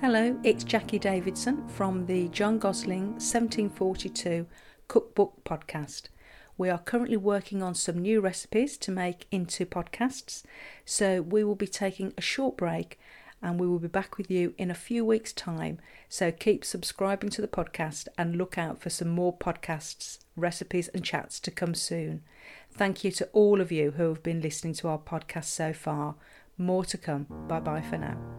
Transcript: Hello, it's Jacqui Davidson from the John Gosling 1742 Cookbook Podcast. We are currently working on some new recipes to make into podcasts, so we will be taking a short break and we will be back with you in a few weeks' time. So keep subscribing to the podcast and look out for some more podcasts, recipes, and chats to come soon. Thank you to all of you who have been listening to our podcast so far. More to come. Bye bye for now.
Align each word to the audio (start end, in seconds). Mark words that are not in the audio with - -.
Hello, 0.00 0.38
it's 0.44 0.62
Jacqui 0.62 1.00
Davidson 1.00 1.66
from 1.66 2.06
the 2.06 2.28
John 2.28 2.60
Gosling 2.60 3.14
1742 3.14 4.46
Cookbook 4.86 5.42
Podcast. 5.44 6.02
We 6.56 6.70
are 6.70 6.78
currently 6.78 7.16
working 7.16 7.64
on 7.64 7.74
some 7.74 7.98
new 7.98 8.20
recipes 8.20 8.76
to 8.78 8.92
make 8.92 9.26
into 9.32 9.66
podcasts, 9.66 10.44
so 10.84 11.20
we 11.20 11.42
will 11.42 11.56
be 11.56 11.66
taking 11.66 12.14
a 12.16 12.20
short 12.20 12.56
break 12.56 13.00
and 13.42 13.58
we 13.58 13.66
will 13.66 13.80
be 13.80 13.88
back 13.88 14.16
with 14.18 14.30
you 14.30 14.54
in 14.56 14.70
a 14.70 14.74
few 14.74 15.04
weeks' 15.04 15.32
time. 15.32 15.80
So 16.08 16.30
keep 16.30 16.64
subscribing 16.64 17.30
to 17.30 17.42
the 17.42 17.48
podcast 17.48 18.06
and 18.16 18.36
look 18.36 18.56
out 18.56 18.80
for 18.80 18.90
some 18.90 19.08
more 19.08 19.36
podcasts, 19.36 20.18
recipes, 20.36 20.86
and 20.94 21.04
chats 21.04 21.40
to 21.40 21.50
come 21.50 21.74
soon. 21.74 22.22
Thank 22.70 23.02
you 23.02 23.10
to 23.10 23.28
all 23.32 23.60
of 23.60 23.72
you 23.72 23.90
who 23.90 24.10
have 24.10 24.22
been 24.22 24.42
listening 24.42 24.74
to 24.74 24.86
our 24.86 24.98
podcast 24.98 25.46
so 25.46 25.72
far. 25.72 26.14
More 26.56 26.84
to 26.84 26.96
come. 26.96 27.26
Bye 27.48 27.58
bye 27.58 27.82
for 27.82 27.98
now. 27.98 28.37